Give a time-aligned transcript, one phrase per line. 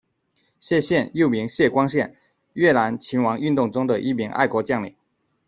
[0.59, 2.15] 谢现，又名谢光现，
[2.53, 4.95] 越南勤王运动中的一位爱国将领。